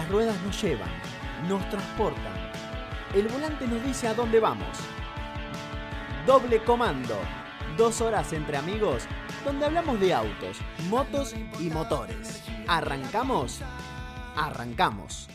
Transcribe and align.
Las 0.00 0.08
ruedas 0.08 0.36
nos 0.46 0.62
llevan, 0.62 0.88
nos 1.46 1.68
transportan. 1.68 2.32
El 3.14 3.28
volante 3.28 3.66
nos 3.66 3.84
dice 3.84 4.08
a 4.08 4.14
dónde 4.14 4.40
vamos. 4.40 4.66
Doble 6.26 6.62
comando. 6.64 7.18
Dos 7.76 8.00
horas 8.00 8.32
entre 8.32 8.56
amigos 8.56 9.02
donde 9.44 9.66
hablamos 9.66 10.00
de 10.00 10.14
autos, 10.14 10.56
motos 10.88 11.34
y 11.60 11.64
motores. 11.68 12.42
¿Arrancamos? 12.66 13.58
Arrancamos. 14.36 15.28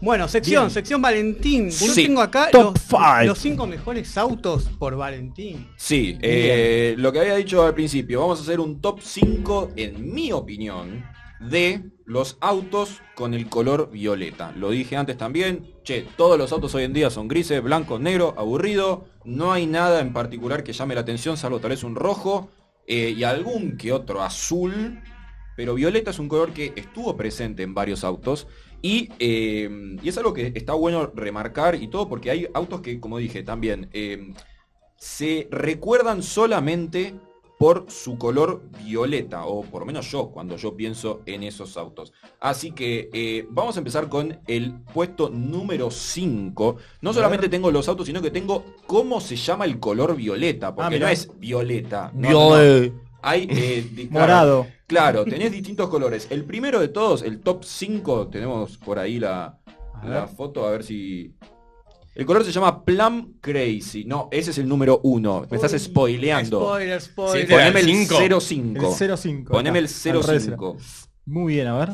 Bueno, 0.00 0.26
sección, 0.26 0.64
Bien. 0.64 0.70
sección 0.72 1.00
Valentín. 1.00 1.70
Yo 1.70 1.94
Sí. 1.94 2.06
tengo 2.06 2.22
acá 2.22 2.50
Top 2.50 2.74
los, 2.76 2.82
five. 2.82 3.26
los 3.26 3.38
cinco 3.38 3.68
mejores 3.68 4.18
autos 4.18 4.64
por 4.80 4.96
Valentín. 4.96 5.68
Sí, 5.76 6.18
eh, 6.20 6.96
lo 6.98 7.12
que 7.12 7.20
había 7.20 7.36
dicho 7.36 7.62
al 7.64 7.74
principio, 7.74 8.18
vamos 8.20 8.40
a 8.40 8.42
hacer 8.42 8.58
un 8.58 8.80
top 8.80 8.98
5, 9.00 9.70
en 9.76 10.12
mi 10.12 10.32
opinión, 10.32 11.04
de 11.40 11.90
los 12.04 12.36
autos 12.40 13.00
con 13.14 13.34
el 13.34 13.48
color 13.48 13.90
violeta. 13.90 14.52
Lo 14.52 14.70
dije 14.70 14.96
antes 14.96 15.16
también, 15.16 15.74
che, 15.82 16.06
todos 16.16 16.38
los 16.38 16.52
autos 16.52 16.74
hoy 16.74 16.84
en 16.84 16.92
día 16.92 17.10
son 17.10 17.28
grises, 17.28 17.62
blancos, 17.62 18.00
negros, 18.00 18.34
aburrido, 18.36 19.06
no 19.24 19.52
hay 19.52 19.66
nada 19.66 20.00
en 20.00 20.12
particular 20.12 20.62
que 20.62 20.72
llame 20.72 20.94
la 20.94 21.00
atención, 21.00 21.36
salvo 21.36 21.60
tal 21.60 21.70
vez 21.70 21.82
un 21.82 21.96
rojo 21.96 22.50
eh, 22.86 23.14
y 23.16 23.24
algún 23.24 23.76
que 23.76 23.92
otro 23.92 24.22
azul, 24.22 25.00
pero 25.56 25.74
violeta 25.74 26.10
es 26.10 26.18
un 26.18 26.28
color 26.28 26.52
que 26.52 26.72
estuvo 26.76 27.16
presente 27.16 27.62
en 27.62 27.74
varios 27.74 28.04
autos 28.04 28.46
y, 28.82 29.08
eh, 29.18 29.96
y 30.02 30.08
es 30.08 30.18
algo 30.18 30.34
que 30.34 30.52
está 30.54 30.74
bueno 30.74 31.10
remarcar 31.14 31.74
y 31.74 31.88
todo 31.88 32.08
porque 32.08 32.30
hay 32.30 32.48
autos 32.52 32.80
que, 32.82 33.00
como 33.00 33.18
dije 33.18 33.42
también, 33.42 33.88
eh, 33.92 34.34
se 34.96 35.48
recuerdan 35.50 36.22
solamente 36.22 37.14
por 37.60 37.84
su 37.90 38.16
color 38.16 38.62
violeta, 38.82 39.44
o 39.44 39.60
por 39.60 39.80
lo 39.80 39.86
menos 39.86 40.10
yo, 40.10 40.30
cuando 40.30 40.56
yo 40.56 40.74
pienso 40.74 41.20
en 41.26 41.42
esos 41.42 41.76
autos. 41.76 42.10
Así 42.40 42.70
que 42.72 43.10
eh, 43.12 43.46
vamos 43.50 43.76
a 43.76 43.80
empezar 43.80 44.08
con 44.08 44.40
el 44.46 44.80
puesto 44.94 45.28
número 45.28 45.90
5. 45.90 46.76
No 47.02 47.12
solamente 47.12 47.50
tengo 47.50 47.70
los 47.70 47.86
autos, 47.86 48.06
sino 48.06 48.22
que 48.22 48.30
tengo 48.30 48.64
cómo 48.86 49.20
se 49.20 49.36
llama 49.36 49.66
el 49.66 49.78
color 49.78 50.16
violeta, 50.16 50.74
porque 50.74 50.98
no 50.98 51.06
es 51.06 51.38
violeta. 51.38 52.10
no. 52.14 52.48
Hay, 53.20 53.46
eh, 53.50 53.86
di- 53.92 54.08
claro, 54.08 54.20
Morado. 54.22 54.66
Claro, 54.86 55.24
tenés 55.26 55.52
distintos 55.52 55.90
colores. 55.90 56.28
El 56.30 56.46
primero 56.46 56.80
de 56.80 56.88
todos, 56.88 57.20
el 57.20 57.40
top 57.40 57.64
5, 57.64 58.28
tenemos 58.28 58.78
por 58.78 58.98
ahí 58.98 59.18
la, 59.18 59.58
A 60.02 60.08
la 60.08 60.26
foto, 60.26 60.66
a 60.66 60.70
ver 60.70 60.82
si... 60.82 61.34
El 62.14 62.26
color 62.26 62.44
se 62.44 62.52
llama 62.52 62.84
Plum 62.84 63.34
Crazy. 63.40 64.04
No, 64.04 64.28
ese 64.32 64.50
es 64.50 64.58
el 64.58 64.68
número 64.68 65.00
1. 65.04 65.46
Me 65.50 65.56
estás 65.56 65.80
spoileando. 65.80 66.60
Spoiler, 66.60 67.00
spoiler. 67.00 67.46
Sí, 67.46 67.52
Poneme 67.52 67.80
el 67.80 67.88
el 67.88 68.06
cinco. 68.06 68.40
05. 68.40 68.96
El 69.00 69.16
05. 69.18 69.52
Poneme 69.52 69.78
el 69.78 69.84
acá, 69.86 70.10
al 70.10 70.24
revés. 70.24 70.44
05. 70.46 70.76
Muy 71.26 71.54
bien, 71.54 71.68
a 71.68 71.78
ver. 71.78 71.90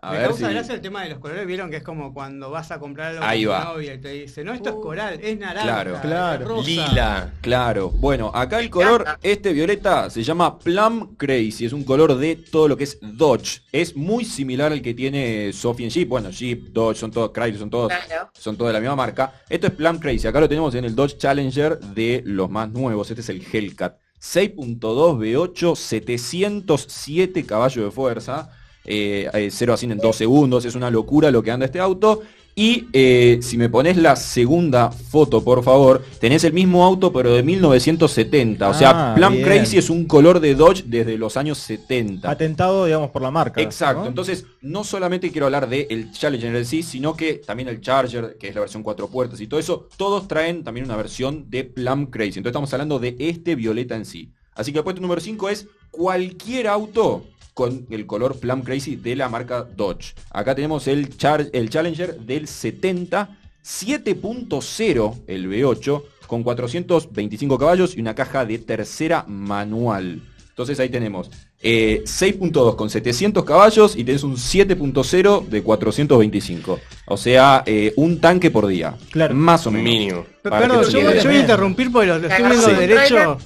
A 0.00 0.12
Me 0.12 0.18
ver 0.18 0.26
causa 0.28 0.46
si... 0.46 0.52
gracia 0.54 0.74
el 0.76 0.80
tema 0.80 1.02
de 1.02 1.08
los 1.08 1.18
colores. 1.18 1.44
Vieron 1.44 1.70
que 1.72 1.78
es 1.78 1.82
como 1.82 2.14
cuando 2.14 2.50
vas 2.50 2.70
a 2.70 2.78
comprar 2.78 3.14
algo 3.14 3.24
Ahí 3.24 3.44
con 3.44 3.58
tu 3.60 3.64
novia 3.64 3.94
y 3.94 3.98
te 3.98 4.08
dice, 4.10 4.44
no, 4.44 4.52
esto 4.52 4.68
es 4.68 4.74
coral, 4.76 5.18
es 5.20 5.36
naranja, 5.36 5.62
Claro. 5.66 5.94
es 5.96 6.00
Claro. 6.02 6.44
rosa". 6.46 6.68
Lila. 6.68 7.32
Claro, 7.40 7.90
bueno, 7.90 8.30
acá 8.32 8.60
el 8.60 8.70
color, 8.70 9.04
este 9.24 9.52
violeta, 9.52 10.08
se 10.08 10.22
llama 10.22 10.56
Plum 10.60 11.16
Crazy, 11.16 11.64
es 11.66 11.72
un 11.72 11.82
color 11.82 12.16
de 12.16 12.36
todo 12.36 12.68
lo 12.68 12.76
que 12.76 12.84
es 12.84 12.98
Dodge. 13.02 13.62
Es 13.72 13.96
muy 13.96 14.24
similar 14.24 14.70
al 14.70 14.82
que 14.82 14.94
tiene 14.94 15.52
Sophie 15.52 15.86
en 15.86 15.90
Jeep, 15.90 16.08
bueno, 16.08 16.30
Jeep, 16.30 16.68
Dodge, 16.68 16.96
son 16.98 17.10
todos, 17.10 17.32
Chrysler, 17.32 17.58
son 17.58 17.70
todos, 17.70 17.92
Claro. 18.06 18.30
son 18.34 18.56
todos 18.56 18.68
de 18.68 18.74
la 18.74 18.80
misma 18.80 18.94
marca. 18.94 19.32
Esto 19.48 19.66
es 19.66 19.72
Plum 19.72 19.98
Crazy, 19.98 20.28
acá 20.28 20.38
lo 20.38 20.48
tenemos 20.48 20.72
en 20.76 20.84
el 20.84 20.94
Dodge 20.94 21.16
Challenger 21.18 21.76
de 21.76 22.22
los 22.24 22.48
más 22.48 22.70
nuevos, 22.70 23.10
este 23.10 23.20
es 23.22 23.28
el 23.30 23.44
Hellcat. 23.52 23.96
6.2 24.20 25.16
V8, 25.18 25.74
707 25.76 27.44
caballos 27.46 27.84
de 27.84 27.90
fuerza, 27.90 28.50
eh, 28.88 29.28
eh, 29.32 29.48
0 29.52 29.74
a 29.74 29.76
100 29.76 29.92
en 29.92 29.98
2 29.98 30.16
segundos, 30.16 30.64
es 30.64 30.74
una 30.74 30.90
locura 30.90 31.30
lo 31.30 31.42
que 31.42 31.50
anda 31.50 31.66
este 31.66 31.78
auto. 31.78 32.22
Y 32.54 32.86
eh, 32.92 33.38
si 33.40 33.56
me 33.56 33.68
pones 33.68 33.96
la 33.96 34.16
segunda 34.16 34.90
foto, 34.90 35.44
por 35.44 35.62
favor, 35.62 36.04
tenés 36.18 36.42
el 36.42 36.52
mismo 36.52 36.84
auto 36.84 37.12
pero 37.12 37.32
de 37.32 37.44
1970. 37.44 38.68
O 38.68 38.74
sea, 38.74 39.12
Ah, 39.12 39.14
Plum 39.14 39.34
bien. 39.34 39.44
Crazy 39.44 39.78
es 39.78 39.90
un 39.90 40.06
color 40.06 40.40
de 40.40 40.56
Dodge 40.56 40.82
desde 40.86 41.16
los 41.16 41.36
años 41.36 41.58
70. 41.58 42.26
Patentado, 42.26 42.86
digamos, 42.86 43.10
por 43.10 43.22
la 43.22 43.30
marca. 43.30 43.60
Exacto, 43.60 44.00
¿no? 44.02 44.08
entonces 44.08 44.44
no 44.60 44.82
solamente 44.82 45.30
quiero 45.30 45.46
hablar 45.46 45.68
del 45.68 46.10
Challenger 46.10 46.56
en 46.56 46.64
sí, 46.64 46.82
sino 46.82 47.14
que 47.14 47.34
también 47.34 47.68
el 47.68 47.80
Charger, 47.80 48.36
que 48.40 48.48
es 48.48 48.54
la 48.56 48.62
versión 48.62 48.82
cuatro 48.82 49.06
puertas 49.06 49.40
y 49.40 49.46
todo 49.46 49.60
eso, 49.60 49.86
todos 49.96 50.26
traen 50.26 50.64
también 50.64 50.84
una 50.86 50.96
versión 50.96 51.48
de 51.48 51.62
Plum 51.62 52.06
Crazy. 52.06 52.38
Entonces 52.40 52.50
estamos 52.50 52.72
hablando 52.72 52.98
de 52.98 53.14
este 53.20 53.54
violeta 53.54 53.94
en 53.94 54.04
sí. 54.04 54.32
Así 54.56 54.72
que 54.72 54.78
el 54.78 54.84
puesto 54.84 55.00
número 55.00 55.20
5 55.20 55.48
es 55.48 55.68
cualquier 55.92 56.66
auto 56.66 57.22
con 57.58 57.86
el 57.90 58.06
color 58.06 58.38
Plum 58.38 58.62
Crazy 58.62 58.94
de 58.94 59.16
la 59.16 59.28
marca 59.28 59.64
Dodge. 59.64 60.14
Acá 60.30 60.54
tenemos 60.54 60.86
el, 60.86 61.16
Char- 61.18 61.50
el 61.52 61.68
Challenger 61.68 62.16
del 62.20 62.46
70, 62.46 63.36
7.0 63.64 65.14
el 65.26 65.50
V8, 65.50 66.02
con 66.28 66.44
425 66.44 67.58
caballos 67.58 67.96
y 67.96 68.00
una 68.00 68.14
caja 68.14 68.46
de 68.46 68.58
tercera 68.58 69.24
manual. 69.26 70.22
Entonces 70.50 70.78
ahí 70.78 70.88
tenemos 70.88 71.32
eh, 71.60 72.02
6.2 72.04 72.76
con 72.76 72.90
700 72.90 73.44
caballos 73.44 73.96
y 73.96 74.04
tenés 74.04 74.22
un 74.22 74.36
7.0 74.36 75.48
de 75.48 75.60
425. 75.60 76.78
O 77.06 77.16
sea, 77.16 77.64
eh, 77.66 77.92
un 77.96 78.20
tanque 78.20 78.52
por 78.52 78.68
día. 78.68 78.94
Claro. 79.10 79.34
Más 79.34 79.66
o 79.66 79.72
menos. 79.72 79.84
Mínimo. 79.84 80.26
Perdón, 80.44 80.84
yo, 80.84 81.00
yo 81.00 81.24
voy 81.24 81.36
a 81.36 81.40
interrumpir 81.40 81.90
porque 81.90 82.06
lo, 82.06 82.16
estoy 82.18 82.44
viendo 82.48 82.68
derecho. 82.68 83.38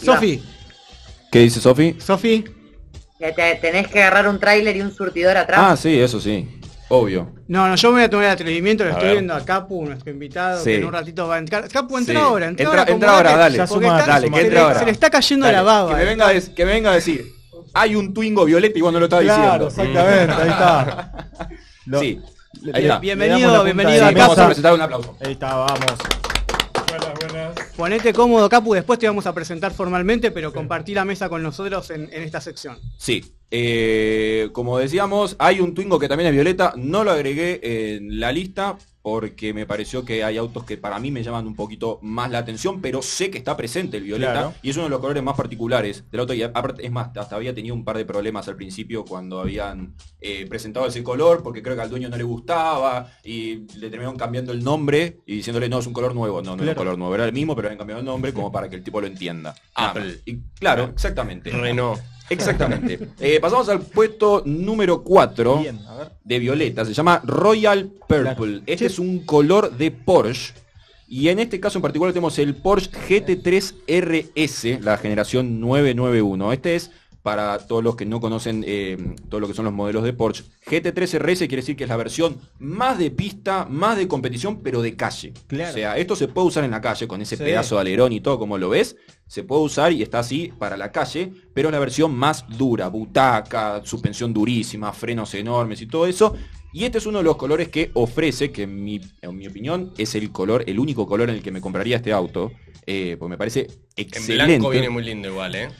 Sofi, 0.00 0.42
¿Qué 1.30 1.40
dice 1.40 1.60
Sofi? 1.60 1.96
Sofi, 1.98 2.44
que 3.18 3.32
te- 3.32 3.54
tenés 3.56 3.88
que 3.88 4.00
agarrar 4.02 4.28
un 4.28 4.38
tráiler 4.38 4.76
y 4.76 4.80
un 4.82 4.94
surtidor 4.94 5.36
atrás. 5.36 5.60
Ah, 5.62 5.76
sí, 5.76 5.98
eso 5.98 6.20
sí. 6.20 6.48
Obvio. 6.88 7.32
no, 7.48 7.66
no, 7.68 7.74
yo 7.74 7.88
me 7.88 7.94
voy 7.96 8.04
a 8.04 8.10
tomar 8.10 8.26
el 8.26 8.30
atrevimiento, 8.30 8.84
lo 8.84 8.90
A 8.90 8.92
estoy 8.92 9.06
ver. 9.08 9.16
viendo 9.16 9.34
a 9.34 9.44
Capu, 9.44 9.84
nuestro 9.86 10.08
invitado, 10.12 10.58
Sí. 10.62 10.70
que 10.70 10.76
en 10.76 10.84
un 10.84 10.92
ratito 10.92 11.26
va 11.26 11.34
a 11.34 11.38
entrar. 11.38 11.68
Capu, 11.68 11.98
entra 11.98 12.14
Sí. 12.14 12.20
ahora, 12.20 12.46
entra, 12.46 12.64
Entra- 12.64 12.80
ahora. 12.82 12.92
entra 12.92 13.10
ahora, 13.16 13.36
dale. 13.36 13.66
Suma- 13.66 14.02
dale, 14.06 14.26
se 14.28 14.32
que 14.32 14.36
le- 14.36 14.42
entre 14.44 14.58
ahora. 14.60 14.78
Se 14.78 14.84
le 14.84 14.90
está 14.92 15.10
cayendo 15.10 15.46
Dale, 15.46 15.56
la 15.56 15.62
baba. 15.64 15.90
Que 15.90 15.96
me, 15.96 16.04
venga 16.04 16.28
a 16.28 16.32
dec- 16.32 16.54
que 16.54 16.64
me 16.64 16.72
venga 16.72 16.92
a 16.92 16.94
decir, 16.94 17.32
hay 17.74 17.96
un 17.96 18.14
Twingo 18.14 18.44
violeta 18.44 18.78
y 18.78 18.82
vos 18.82 18.92
no 18.92 19.00
lo 19.00 19.06
estás 19.06 19.20
Claro, 19.22 19.66
diciendo. 19.66 19.92
exactamente, 19.98 20.42
ahí 20.42 20.48
está. 20.48 21.12
Lo- 21.86 22.00
Sí, 22.00 22.20
le- 22.62 22.70
ahí 22.72 22.82
le- 22.82 22.88
está. 22.88 22.94
le 22.94 23.00
Bienvenido, 23.00 23.64
bienvenido 23.64 24.04
a 24.06 24.12
la 24.12 24.18
vamos 24.18 24.38
a 24.38 24.46
presentar 24.46 24.74
un 24.74 24.80
aplauso. 24.82 25.16
Ahí 25.24 25.32
está, 25.32 25.54
vamos. 25.56 25.80
Ponete 27.76 28.14
cómodo, 28.14 28.48
Capu, 28.48 28.72
después 28.72 28.98
te 28.98 29.06
vamos 29.06 29.26
a 29.26 29.34
presentar 29.34 29.70
formalmente, 29.70 30.30
pero 30.30 30.50
compartí 30.50 30.94
la 30.94 31.04
mesa 31.04 31.28
con 31.28 31.42
nosotros 31.42 31.90
en, 31.90 32.08
en 32.10 32.22
esta 32.22 32.40
sección. 32.40 32.78
Sí, 32.96 33.36
eh, 33.50 34.48
como 34.52 34.78
decíamos, 34.78 35.36
hay 35.38 35.60
un 35.60 35.74
Twingo 35.74 35.98
que 35.98 36.08
también 36.08 36.28
es 36.28 36.34
violeta, 36.34 36.72
no 36.76 37.04
lo 37.04 37.10
agregué 37.10 37.60
en 37.62 38.18
la 38.18 38.32
lista 38.32 38.78
porque 39.10 39.54
me 39.54 39.66
pareció 39.66 40.04
que 40.04 40.24
hay 40.24 40.36
autos 40.36 40.64
que 40.64 40.76
para 40.76 40.98
mí 40.98 41.12
me 41.12 41.22
llaman 41.22 41.46
un 41.46 41.54
poquito 41.54 42.00
más 42.02 42.28
la 42.28 42.38
atención, 42.38 42.80
pero 42.80 43.02
sé 43.02 43.30
que 43.30 43.38
está 43.38 43.56
presente 43.56 43.98
el 43.98 44.02
violeta 44.02 44.32
Claro. 44.32 44.54
y 44.62 44.70
es 44.70 44.76
uno 44.76 44.86
de 44.86 44.90
los 44.90 44.98
colores 44.98 45.22
más 45.22 45.36
particulares 45.36 46.02
del 46.10 46.18
auto 46.22 46.34
y 46.34 46.42
aparte, 46.42 46.84
es 46.84 46.90
más, 46.90 47.16
hasta 47.16 47.36
había 47.36 47.54
tenido 47.54 47.76
un 47.76 47.84
par 47.84 47.96
de 47.98 48.04
problemas 48.04 48.48
al 48.48 48.56
principio 48.56 49.04
cuando 49.04 49.38
habían 49.38 49.94
eh, 50.20 50.44
presentado 50.48 50.86
ese 50.88 51.04
color 51.04 51.44
porque 51.44 51.62
creo 51.62 51.76
que 51.76 51.82
al 51.82 51.88
dueño 51.90 52.08
no 52.08 52.16
le 52.16 52.24
gustaba 52.24 53.12
y 53.22 53.58
le 53.78 53.90
terminaron 53.90 54.16
cambiando 54.16 54.50
el 54.50 54.64
nombre 54.64 55.20
y 55.24 55.36
diciéndole 55.36 55.68
no, 55.68 55.78
es 55.78 55.86
un 55.86 55.92
color 55.92 56.12
nuevo, 56.12 56.42
no, 56.42 56.48
no 56.50 56.54
es 56.54 56.58
un 56.58 56.64
Claro. 56.64 56.78
color 56.78 56.98
nuevo, 56.98 57.14
era 57.14 57.26
el 57.26 57.32
mismo 57.32 57.54
pero 57.54 57.68
habían 57.68 57.78
cambiado 57.78 58.00
el 58.00 58.06
nombre 58.06 58.32
como 58.32 58.50
para 58.50 58.68
que 58.68 58.74
el 58.74 58.82
tipo 58.82 59.00
lo 59.00 59.06
entienda. 59.06 59.54
Nada 59.76 59.90
Apple. 59.90 60.18
Y, 60.26 60.38
claro, 60.58 60.82
exactamente. 60.92 61.50
Renault. 61.50 62.00
Exactamente. 62.28 62.98
Eh, 63.20 63.38
pasamos 63.40 63.68
al 63.68 63.80
puesto 63.82 64.42
número 64.44 65.04
4 65.04 65.58
Bien, 65.58 65.78
a 65.86 65.94
ver. 65.94 66.12
de 66.24 66.38
Violeta. 66.40 66.84
Se 66.84 66.92
llama 66.92 67.20
Royal 67.24 67.86
Purple. 68.08 68.22
Claro. 68.22 68.44
Este. 68.66 68.86
Es 68.96 68.98
un 68.98 69.18
color 69.20 69.76
de 69.76 69.90
Porsche. 69.90 70.54
Y 71.08 71.28
en 71.28 71.38
este 71.38 71.60
caso 71.60 71.78
en 71.78 71.82
particular 71.82 72.12
tenemos 72.12 72.38
el 72.38 72.54
Porsche 72.54 72.90
GT3 72.90 73.74
RS, 73.86 74.80
la 74.82 74.96
generación 74.96 75.60
991. 75.60 76.52
Este 76.52 76.74
es, 76.74 76.90
para 77.22 77.58
todos 77.58 77.82
los 77.84 77.94
que 77.96 78.06
no 78.06 78.20
conocen 78.20 78.64
eh, 78.66 78.96
todo 79.28 79.40
lo 79.40 79.46
que 79.48 79.54
son 79.54 79.64
los 79.66 79.74
modelos 79.74 80.02
de 80.04 80.12
Porsche, 80.12 80.44
GT3 80.66 81.18
RS 81.18 81.38
quiere 81.40 81.56
decir 81.56 81.76
que 81.76 81.84
es 81.84 81.90
la 81.90 81.96
versión 81.96 82.38
más 82.58 82.98
de 82.98 83.10
pista, 83.10 83.66
más 83.68 83.96
de 83.98 84.08
competición, 84.08 84.60
pero 84.62 84.80
de 84.82 84.96
calle. 84.96 85.32
Claro. 85.46 85.70
O 85.70 85.74
sea, 85.74 85.96
esto 85.96 86.16
se 86.16 86.26
puede 86.28 86.48
usar 86.48 86.64
en 86.64 86.70
la 86.72 86.80
calle 86.80 87.06
con 87.06 87.20
ese 87.20 87.36
Sí. 87.36 87.44
pedazo 87.44 87.74
de 87.76 87.82
alerón 87.82 88.12
y 88.12 88.20
todo 88.20 88.38
como 88.38 88.56
lo 88.58 88.70
ves. 88.70 88.96
Se 89.28 89.42
puede 89.44 89.62
usar 89.62 89.92
y 89.92 90.02
está 90.02 90.20
así 90.20 90.52
para 90.58 90.76
la 90.76 90.90
calle, 90.90 91.32
pero 91.52 91.68
es 91.68 91.72
la 91.72 91.78
versión 91.80 92.16
más 92.16 92.44
dura, 92.56 92.88
butaca, 92.88 93.80
suspensión 93.84 94.32
durísima, 94.32 94.92
frenos 94.92 95.34
enormes 95.34 95.82
y 95.82 95.86
todo 95.86 96.06
eso. 96.06 96.34
Y 96.76 96.84
este 96.84 96.98
es 96.98 97.06
uno 97.06 97.16
de 97.16 97.24
los 97.24 97.36
colores 97.36 97.70
que 97.70 97.90
ofrece, 97.94 98.52
que 98.52 98.64
en 98.64 98.84
mi, 98.84 99.00
en 99.22 99.34
mi 99.34 99.46
opinión 99.46 99.94
es 99.96 100.14
el 100.14 100.30
color, 100.30 100.62
el 100.66 100.78
único 100.78 101.06
color 101.06 101.30
en 101.30 101.36
el 101.36 101.42
que 101.42 101.50
me 101.50 101.62
compraría 101.62 101.96
este 101.96 102.12
auto, 102.12 102.52
eh, 102.84 103.16
pues 103.18 103.30
me 103.30 103.38
parece 103.38 103.60
En 103.96 104.04
excelente. 104.04 104.44
blanco 104.44 104.68
viene 104.68 104.90
muy 104.90 105.02
lindo 105.02 105.26
igual, 105.26 105.54
¿eh? 105.54 105.70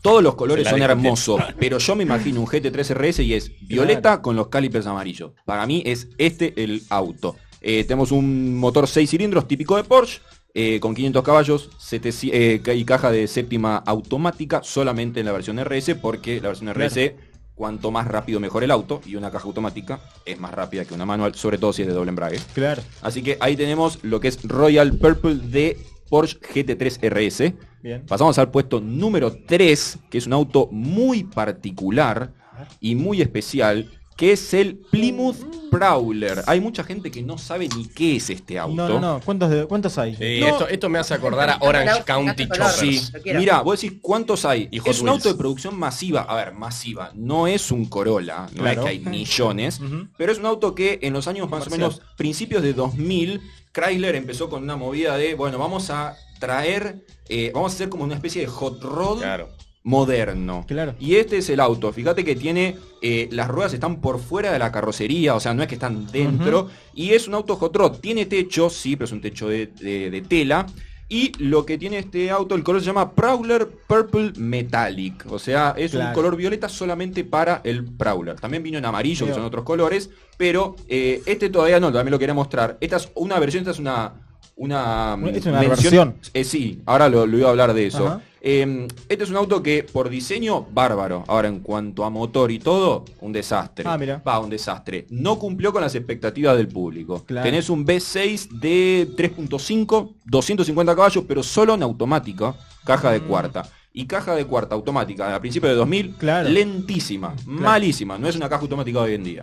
Todos 0.00 0.22
los 0.22 0.34
colores 0.34 0.66
son 0.66 0.80
hermosos, 0.80 1.38
pero 1.58 1.76
yo 1.76 1.94
me 1.96 2.04
imagino 2.04 2.40
un 2.40 2.46
GT3 2.46 2.94
RS 2.94 3.20
y 3.20 3.34
es 3.34 3.52
violeta 3.60 4.22
con 4.22 4.34
los 4.34 4.48
calipers 4.48 4.86
amarillos. 4.86 5.32
Para 5.44 5.66
mí 5.66 5.82
es 5.84 6.08
este 6.16 6.54
el 6.64 6.80
auto. 6.88 7.36
Eh, 7.60 7.84
tenemos 7.84 8.10
un 8.10 8.56
motor 8.56 8.88
6 8.88 9.10
cilindros 9.10 9.46
típico 9.46 9.76
de 9.76 9.84
Porsche, 9.84 10.22
eh, 10.54 10.80
con 10.80 10.94
500 10.94 11.22
caballos 11.22 11.68
700, 11.76 12.30
eh, 12.32 12.74
y 12.74 12.84
caja 12.86 13.10
de 13.10 13.28
séptima 13.28 13.76
automática 13.76 14.62
solamente 14.62 15.20
en 15.20 15.26
la 15.26 15.32
versión 15.32 15.58
RS, 15.58 15.94
porque 15.96 16.40
la 16.40 16.48
versión 16.48 16.70
RS 16.70 17.31
cuanto 17.62 17.92
más 17.92 18.08
rápido 18.08 18.40
mejor 18.40 18.64
el 18.64 18.72
auto 18.72 19.00
y 19.06 19.14
una 19.14 19.30
caja 19.30 19.46
automática 19.46 20.00
es 20.24 20.36
más 20.40 20.50
rápida 20.52 20.84
que 20.84 20.94
una 20.94 21.06
manual, 21.06 21.36
sobre 21.36 21.58
todo 21.58 21.72
si 21.72 21.82
es 21.82 21.86
de 21.86 21.94
doble 21.94 22.08
embrague. 22.08 22.40
Claro. 22.54 22.82
Así 23.02 23.22
que 23.22 23.36
ahí 23.38 23.54
tenemos 23.54 24.00
lo 24.02 24.18
que 24.18 24.26
es 24.26 24.42
Royal 24.42 24.98
Purple 24.98 25.36
de 25.36 25.78
Porsche 26.10 26.40
GT3 26.40 27.08
RS. 27.08 27.54
Bien. 27.80 28.04
Pasamos 28.04 28.36
al 28.38 28.50
puesto 28.50 28.80
número 28.80 29.32
3, 29.46 30.00
que 30.10 30.18
es 30.18 30.26
un 30.26 30.32
auto 30.32 30.70
muy 30.72 31.22
particular 31.22 32.32
y 32.80 32.96
muy 32.96 33.22
especial, 33.22 33.88
que 34.16 34.32
es 34.32 34.54
el 34.54 34.76
Plymouth 34.90 35.36
Prowler. 35.70 36.42
Hay 36.46 36.60
mucha 36.60 36.84
gente 36.84 37.10
que 37.10 37.22
no 37.22 37.38
sabe 37.38 37.68
ni 37.74 37.86
qué 37.86 38.16
es 38.16 38.28
este 38.30 38.58
auto. 38.58 38.74
No, 38.74 38.88
no, 38.88 39.00
no. 39.00 39.20
¿Cuántos, 39.24 39.50
de- 39.50 39.66
cuántos 39.66 39.96
hay? 39.98 40.14
Sí, 40.16 40.40
No. 40.40 40.46
esto, 40.48 40.68
esto 40.68 40.88
me 40.88 40.98
hace 40.98 41.14
acordar 41.14 41.50
a 41.50 41.58
Orange 41.60 42.02
County. 42.04 42.46
Choppers. 42.46 42.76
Sí, 42.76 43.00
mira, 43.34 43.62
vos 43.62 43.80
decís 43.80 43.98
cuántos 44.02 44.44
hay. 44.44 44.68
Y 44.70 44.86
es 44.88 45.00
un 45.00 45.08
auto 45.08 45.28
de 45.28 45.34
producción 45.34 45.78
masiva. 45.78 46.22
A 46.22 46.36
ver, 46.36 46.52
masiva. 46.52 47.10
No 47.14 47.46
es 47.46 47.70
un 47.70 47.86
Corolla, 47.86 48.48
no 48.52 48.62
Claro. 48.62 48.80
es 48.82 48.84
que 48.84 48.90
hay 48.90 48.98
millones, 49.00 49.80
pero 50.18 50.30
es 50.32 50.38
un 50.38 50.46
auto 50.46 50.74
que 50.74 50.98
en 51.02 51.12
los 51.14 51.26
años 51.26 51.48
más 51.48 51.66
o 51.66 51.70
menos 51.70 52.00
principios 52.16 52.62
de 52.62 52.74
2000, 52.74 53.40
Chrysler 53.72 54.14
empezó 54.16 54.50
con 54.50 54.62
una 54.62 54.76
movida 54.76 55.16
de, 55.16 55.34
bueno, 55.34 55.56
vamos 55.58 55.88
a 55.90 56.14
traer, 56.38 57.06
eh, 57.28 57.50
vamos 57.54 57.72
a 57.72 57.74
hacer 57.76 57.88
como 57.88 58.04
una 58.04 58.14
especie 58.14 58.42
de 58.42 58.48
hot 58.48 58.82
rod 58.82 59.18
Claro. 59.20 59.48
Moderno. 59.84 60.64
Claro. 60.66 60.94
Y 61.00 61.16
este 61.16 61.38
es 61.38 61.50
el 61.50 61.60
auto. 61.60 61.92
Fíjate 61.92 62.24
que 62.24 62.36
tiene, 62.36 62.76
eh, 63.02 63.28
las 63.32 63.48
ruedas 63.48 63.74
están 63.74 64.00
por 64.00 64.20
fuera 64.20 64.52
de 64.52 64.58
la 64.58 64.70
carrocería, 64.72 65.34
o 65.34 65.40
sea, 65.40 65.54
no 65.54 65.62
es 65.62 65.68
que 65.68 65.74
están 65.74 66.06
dentro. 66.10 66.68
Y 66.94 67.10
es 67.10 67.26
un 67.28 67.34
auto 67.34 67.56
hot 67.56 67.74
rod. 67.76 67.98
Tiene 68.00 68.26
techo, 68.26 68.70
sí, 68.70 68.96
pero 68.96 69.06
es 69.06 69.12
un 69.12 69.20
techo 69.20 69.48
de, 69.48 69.66
de- 69.66 70.10
de 70.10 70.20
tela. 70.22 70.66
Y 71.08 71.32
lo 71.42 71.66
que 71.66 71.76
tiene 71.76 71.98
este 71.98 72.30
auto, 72.30 72.54
el 72.54 72.62
color 72.62 72.80
se 72.80 72.86
llama 72.86 73.12
Prowler 73.12 73.68
Purple 73.86 74.32
Metallic. 74.38 75.26
O 75.30 75.38
sea, 75.38 75.74
es 75.76 75.92
un 75.92 76.00
color 76.14 76.36
violeta 76.36 76.70
solamente 76.70 77.22
para 77.24 77.60
el 77.64 77.84
Prowler. 77.84 78.36
También 78.40 78.62
vino 78.62 78.78
en 78.78 78.84
amarillo, 78.86 79.26
que 79.26 79.34
son 79.34 79.44
otros 79.44 79.62
colores. 79.64 80.08
Pero 80.38 80.74
eh, 80.88 81.20
este 81.26 81.50
todavía 81.50 81.80
no, 81.80 81.92
también 81.92 82.12
lo 82.12 82.18
quería 82.18 82.32
mostrar. 82.34 82.78
Esta 82.80 82.96
es 82.96 83.10
una 83.14 83.38
versión, 83.38 83.60
esta 83.62 83.72
es 83.72 83.78
una... 83.78 84.12
Una, 84.54 85.16
Es 85.34 85.46
una 85.46 85.60
mención- 85.60 85.68
versión. 85.70 86.14
eh, 86.34 86.44
sí, 86.44 86.82
ahora 86.86 87.08
lo, 87.08 87.26
lo 87.26 87.38
iba 87.38 87.48
a 87.48 87.50
hablar 87.50 87.72
de 87.74 87.86
eso. 87.86 88.06
Ajá. 88.06 88.20
Eh, 88.44 88.88
este 89.08 89.22
es 89.22 89.30
un 89.30 89.36
auto 89.36 89.62
que 89.62 89.84
por 89.84 90.08
diseño 90.08 90.66
bárbaro. 90.72 91.22
Ahora 91.28 91.46
en 91.46 91.60
cuanto 91.60 92.04
a 92.04 92.10
motor 92.10 92.50
y 92.50 92.58
todo, 92.58 93.04
un 93.20 93.32
desastre. 93.32 93.84
Ah, 93.88 93.96
mira. 93.96 94.20
Va, 94.26 94.40
un 94.40 94.50
desastre. 94.50 95.06
No 95.10 95.38
cumplió 95.38 95.72
con 95.72 95.80
las 95.80 95.94
expectativas 95.94 96.56
del 96.56 96.66
público. 96.66 97.22
Claro. 97.24 97.44
Tenés 97.44 97.70
un 97.70 97.86
V6 97.86 98.48
de 98.58 99.08
3.5, 99.16 100.14
250 100.24 100.96
caballos, 100.96 101.24
pero 101.28 101.42
solo 101.44 101.74
en 101.74 101.84
automática, 101.84 102.54
caja 102.84 103.12
de 103.12 103.20
cuarta. 103.20 103.62
Y 103.92 104.06
caja 104.06 104.34
de 104.34 104.44
cuarta 104.46 104.74
automática 104.74 105.32
a 105.34 105.40
principios 105.40 105.70
de 105.70 105.76
2000, 105.76 106.08
Mm. 106.10 106.12
Claro. 106.14 106.48
lentísima, 106.48 107.34
malísima. 107.46 108.18
No 108.18 108.26
es 108.26 108.34
una 108.34 108.48
caja 108.48 108.62
automática 108.62 108.98
hoy 109.00 109.14
en 109.14 109.22
día. 109.22 109.42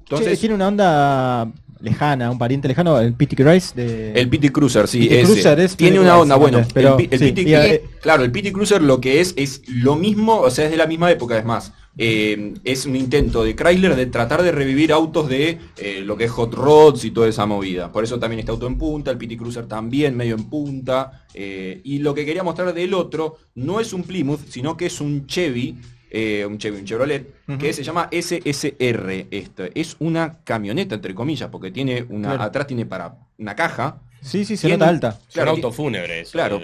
Entonces, 0.00 0.26
Entonces, 0.26 0.40
tiene 0.40 0.54
una 0.56 0.68
onda 0.68 1.50
lejana, 1.84 2.30
un 2.30 2.38
pariente 2.38 2.66
lejano, 2.68 2.98
el 3.00 3.14
PT 3.14 3.36
Rice 3.44 3.74
de... 3.74 4.12
El 4.12 4.28
PT 4.28 4.50
Cruiser, 4.52 4.88
sí, 4.88 5.08
PT 5.08 5.20
ese. 5.20 5.24
Cruiser 5.24 5.60
es 5.60 5.76
tiene 5.76 6.00
una 6.00 6.16
Cruiser, 6.16 6.22
onda, 6.22 6.36
bueno. 6.36 6.66
Pero, 6.74 6.98
el, 6.98 7.08
el 7.10 7.18
sí, 7.18 7.26
PT 7.32 7.42
y, 7.42 7.54
eh, 7.54 7.84
claro, 8.00 8.24
el 8.24 8.32
PT 8.32 8.52
Cruiser 8.52 8.82
lo 8.82 9.00
que 9.00 9.20
es 9.20 9.34
es 9.36 9.62
lo 9.68 9.96
mismo, 9.96 10.40
o 10.40 10.50
sea, 10.50 10.64
es 10.66 10.70
de 10.72 10.76
la 10.76 10.86
misma 10.86 11.10
época, 11.12 11.38
es 11.38 11.44
más. 11.44 11.72
eh, 11.96 12.54
es 12.64 12.86
un 12.86 12.96
intento 12.96 13.44
de 13.44 13.54
Chrysler 13.54 13.94
de 13.94 14.06
tratar 14.06 14.42
de 14.42 14.50
revivir 14.50 14.92
autos 14.92 15.28
de 15.28 15.60
eh, 15.76 16.00
lo 16.04 16.16
que 16.16 16.24
es 16.24 16.30
Hot 16.32 16.52
Rods 16.54 17.04
y 17.04 17.12
toda 17.12 17.28
esa 17.28 17.46
movida. 17.46 17.92
Por 17.92 18.02
eso 18.02 18.18
también 18.18 18.40
este 18.40 18.50
auto 18.50 18.66
en 18.66 18.76
punta, 18.78 19.12
el 19.12 19.18
PT 19.18 19.36
Cruiser 19.36 19.66
también 19.66 20.16
medio 20.16 20.34
en 20.34 20.44
punta. 20.50 21.24
eh, 21.34 21.80
y 21.84 21.98
lo 21.98 22.14
que 22.14 22.24
quería 22.24 22.42
mostrar 22.42 22.74
del 22.74 22.94
otro 22.94 23.36
no 23.54 23.78
es 23.80 23.92
un 23.92 24.02
Plymouth, 24.02 24.40
sino 24.48 24.76
que 24.76 24.86
es 24.86 25.00
un 25.00 25.26
Chevy, 25.26 25.76
eh, 26.16 26.46
un 26.46 26.58
Chevy, 26.58 26.78
un 26.78 26.84
Chevrolet, 26.84 27.26
que 27.58 27.72
se 27.72 27.82
llama 27.82 28.08
SSR. 28.12 29.26
Este. 29.30 29.72
Es 29.74 29.96
una 29.98 30.38
camioneta, 30.44 30.94
entre 30.94 31.12
comillas, 31.14 31.48
porque 31.50 31.70
tiene 31.72 32.04
una, 32.08 32.28
Claro. 32.30 32.42
atrás 32.44 32.66
tiene 32.68 32.86
para 32.86 33.16
una 33.38 33.56
caja. 33.56 33.96
Sí, 34.22 34.46
sí, 34.46 34.56
se 34.56 34.68
Tiene- 34.68 34.78
nota 34.78 34.88
alta. 34.88 35.08
Es 35.08 35.14
un 35.26 35.32
Claro, 35.34 35.50
auto 35.50 35.70
fúnebre. 35.70 36.20
eso. 36.20 36.32
Claro. 36.32 36.58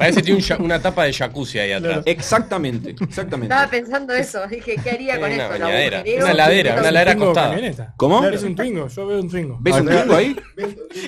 Parece 0.00 0.16
que 0.20 0.22
tiene 0.34 0.42
un 0.58 0.64
una 0.64 0.80
tapa 0.82 1.04
de 1.04 1.12
jacuzzi 1.12 1.60
ahí 1.60 1.70
atrás. 1.70 2.02
Exactamente, 2.06 2.90
exactamente. 3.00 3.54
Estaba 3.54 3.70
pensando 3.70 4.12
eso, 4.14 4.40
dije, 4.48 4.74
¿qué 4.82 4.90
haría 4.90 5.20
con 5.20 5.30
Una 5.30 5.44
esto? 5.44 5.58
¿Lo 5.58 5.64
bañadera, 5.64 6.02
una 6.24 6.34
ladera, 6.34 6.72
una 6.80 6.90
ladera 6.90 7.12
acostada. 7.12 7.94
¿Cómo? 7.96 8.24
Es 8.26 8.42
un 8.42 8.56
Twingo, 8.56 8.88
yo 8.88 9.06
veo 9.06 9.20
un 9.20 9.30
Twingo. 9.30 9.58
¿Ves 9.60 9.76
un 9.76 9.86
Twingo 9.86 10.16
ahí? 10.16 10.34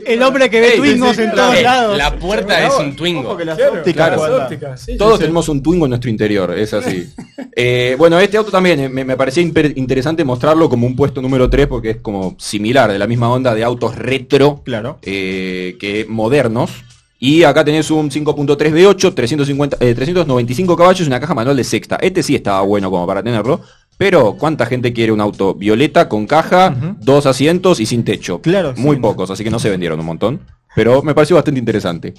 El 0.07 0.23
hombre 0.23 0.49
que 0.49 0.61
ve 0.61 0.75
Ey, 0.75 0.79
Twingos 0.79 1.17
sí, 1.17 1.23
en 1.23 1.31
claro. 1.31 1.51
todos 1.51 1.63
lados. 1.65 1.99
La 1.99 2.17
puerta 2.17 2.65
es 2.69 2.75
un 2.79 2.95
Twingo. 2.95 3.23
Ojo 3.23 3.37
que 3.39 3.45
las 3.45 3.57
Claro, 3.59 3.73
ópticas, 3.73 4.09
las 4.11 4.19
cuando- 4.19 4.43
ópticas, 4.45 4.81
sí, 4.81 4.97
Todos 4.97 5.13
sí, 5.15 5.17
sí. 5.17 5.23
tenemos 5.23 5.49
un 5.49 5.61
Twingo 5.61 5.87
en 5.87 5.91
nuestro 5.91 6.09
interior, 6.11 6.57
es 6.57 6.73
así. 6.73 7.13
Eh, 7.59 7.97
bueno, 7.99 8.21
este 8.21 8.37
auto 8.37 8.51
también 8.51 8.79
eh, 8.81 8.89
me, 8.91 9.03
me 9.03 9.17
parecía 9.17 9.43
interesante 9.43 10.25
mostrarlo 10.25 10.69
como 10.69 10.87
un 10.87 10.95
puesto 10.95 11.23
número 11.23 11.49
3 11.49 11.67
porque 11.67 11.91
es 11.91 11.97
como 11.97 12.37
similar, 12.39 12.93
de 12.93 12.99
la 12.99 13.07
misma 13.07 13.31
onda 13.33 13.55
de 13.55 13.65
autos 13.65 13.97
retro, 13.97 14.61
Claro. 14.63 14.99
eh, 15.03 15.77
que 15.81 16.05
modernos. 16.07 16.71
Y 17.19 17.45
acá 17.45 17.65
tenés 17.65 17.91
un 17.91 18.11
5.3 18.11 18.73
V8, 18.75 19.15
350, 19.15 19.79
eh, 19.81 19.95
395 19.95 20.77
caballos 20.77 21.01
y 21.01 21.09
una 21.09 21.19
caja 21.19 21.33
manual 21.35 21.57
de 21.57 21.65
sexta. 21.65 21.97
Este 21.97 22.23
sí 22.23 22.35
estaba 22.35 22.61
bueno 22.61 22.91
como 22.91 23.07
para 23.07 23.23
tenerlo. 23.23 23.63
Pero, 23.97 24.37
¿cuánta 24.39 24.67
gente 24.67 24.93
quiere 24.93 25.11
un 25.13 25.23
auto 25.23 25.55
violeta 25.55 26.07
con 26.11 26.27
caja, 26.27 26.77
dos 27.01 27.25
asientos 27.25 27.81
y 27.81 27.87
sin 27.87 28.05
techo? 28.05 28.43
Claro, 28.43 28.75
Muy 28.77 28.97
sí. 28.97 29.01
pocos, 29.03 29.31
así 29.31 29.43
que 29.43 29.49
no 29.51 29.59
se 29.59 29.71
vendieron 29.71 29.99
un 29.99 30.05
montón. 30.05 30.41
Pero 30.75 31.03
me 31.03 31.15
pareció 31.15 31.37
bastante 31.37 31.59
interesante. 31.59 32.13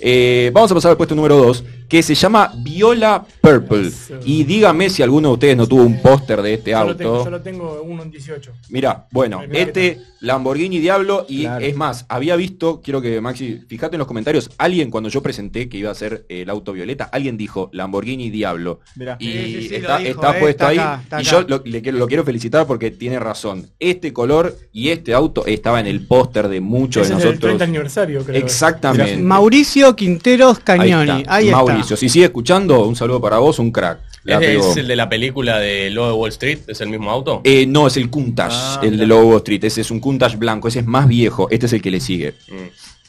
Eh, 0.00 0.50
vamos 0.52 0.72
a 0.72 0.74
pasar 0.74 0.90
al 0.90 0.96
puesto 0.96 1.14
número 1.14 1.36
2, 1.36 1.62
que 1.90 2.02
se 2.02 2.14
llama 2.14 2.52
Viola 2.58 3.24
Purple. 3.42 3.90
Y 4.24 4.44
dígame 4.44 4.88
si 4.88 5.02
alguno 5.02 5.28
de 5.28 5.34
ustedes 5.34 5.56
no 5.56 5.66
tuvo 5.66 5.82
un 5.82 6.00
póster 6.00 6.40
de 6.40 6.54
este 6.54 6.70
Yo 6.70 6.76
lo 6.76 6.82
auto. 6.92 6.96
tengo, 6.96 7.24
yo 7.24 7.30
lo 7.30 7.42
tengo 7.42 7.82
uno 7.82 8.02
en 8.04 8.10
18. 8.12 8.52
Mira, 8.70 9.06
bueno, 9.10 9.42
este 9.52 9.98
Lamborghini 10.20 10.78
Diablo 10.78 11.26
y 11.28 11.42
Claro. 11.42 11.64
es 11.64 11.74
más, 11.76 12.04
había 12.08 12.36
visto, 12.36 12.80
quiero 12.82 13.00
que 13.02 13.20
Maxi, 13.20 13.62
fíjate 13.66 13.96
en 13.96 13.98
los 13.98 14.06
comentarios, 14.06 14.50
alguien 14.58 14.90
cuando 14.90 15.08
yo 15.08 15.22
presenté 15.22 15.68
que 15.68 15.78
iba 15.78 15.90
a 15.90 15.94
ser 15.94 16.26
el 16.28 16.48
auto 16.50 16.72
violeta, 16.72 17.04
alguien 17.04 17.36
dijo 17.36 17.70
Lamborghini 17.72 18.30
Diablo. 18.30 18.80
Mirá. 18.96 19.16
Y 19.18 19.24
Sí, 19.32 19.32
sí, 19.62 19.68
sí, 19.70 19.74
está, 19.76 19.98
lo 19.98 20.04
dijo, 20.04 20.10
está 20.20 20.30
eh, 20.36 20.40
puesto 20.40 20.48
está 20.50 20.68
ahí 20.68 20.78
acá, 20.78 21.00
está 21.02 21.16
y 21.18 21.22
acá. 21.26 21.30
yo 21.30 21.40
lo, 21.48 21.62
le 21.64 21.82
quiero, 21.82 21.98
lo 21.98 22.06
quiero 22.06 22.22
felicitar 22.24 22.66
porque 22.66 22.90
tiene 22.92 23.18
razón. 23.18 23.68
Este 23.80 24.12
color 24.12 24.56
y 24.72 24.90
este 24.90 25.12
auto 25.14 25.44
estaba 25.46 25.80
en 25.80 25.86
el 25.88 26.06
póster 26.06 26.48
de 26.48 26.60
muchos 26.60 27.04
Ese 27.06 27.14
de 27.14 27.18
es 27.18 27.24
el 27.24 27.30
nosotros. 27.30 27.48
30 27.56 27.64
aniversario, 27.64 28.24
creo. 28.24 28.36
Exactamente. 28.44 29.16
Mauricio 29.16 29.96
Quinteros 29.96 30.58
Ahí 30.58 30.62
Cañoni. 30.64 31.20
está, 31.22 31.34
Ahí 31.34 31.46
está. 31.48 31.58
Si 31.84 32.08
sigue 32.08 32.26
escuchando, 32.26 32.86
un 32.86 32.96
saludo 32.96 33.20
para 33.20 33.38
vos, 33.38 33.58
un 33.58 33.70
crack. 33.70 34.00
La 34.24 34.38
¿Es, 34.38 34.76
el 34.76 34.86
de 34.86 34.96
la 34.96 35.08
película 35.08 35.58
de 35.58 35.90
Lobo 35.90 36.08
de 36.08 36.12
Wall 36.12 36.28
Street? 36.30 36.58
¿Es 36.66 36.80
el 36.80 36.90
mismo 36.90 37.10
auto? 37.10 37.40
Eh, 37.44 37.66
no, 37.66 37.86
es 37.86 37.96
el 37.96 38.10
Countach, 38.10 38.52
Ah, 38.52 38.80
el 38.82 38.98
de 38.98 39.06
Lobo 39.06 39.38
Street. 39.38 39.64
Ese 39.64 39.80
es 39.80 39.90
un 39.90 39.98
Countach 40.00 40.36
blanco, 40.36 40.68
ese 40.68 40.80
es 40.80 40.86
más 40.86 41.08
viejo. 41.08 41.48
Este 41.50 41.66
es 41.66 41.72
el 41.72 41.80
que 41.80 41.90
le 41.90 42.00
sigue. 42.00 42.34
Mm. 42.48 42.52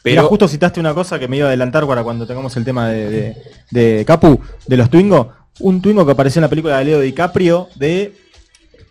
Pero 0.03 0.15
Pero 0.15 0.27
justo 0.27 0.47
citaste 0.47 0.79
una 0.79 0.93
cosa 0.93 1.19
que 1.19 1.27
me 1.27 1.37
iba 1.37 1.45
a 1.45 1.49
adelantar 1.49 1.85
para 1.85 2.03
cuando 2.03 2.25
tengamos 2.25 2.55
el 2.57 2.63
tema 2.65 2.89
de, 2.89 3.09
de, 3.09 3.37
de 3.71 4.05
Capu, 4.05 4.39
de 4.65 4.77
los 4.77 4.89
Twingo. 4.89 5.31
Un 5.59 5.81
Twingo 5.81 6.05
que 6.05 6.13
apareció 6.13 6.39
en 6.39 6.43
la 6.43 6.49
película 6.49 6.77
de 6.79 6.85
Leo 6.85 6.99
DiCaprio 7.01 7.67
de 7.75 8.13